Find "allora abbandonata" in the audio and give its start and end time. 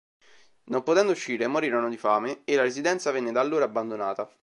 3.41-4.27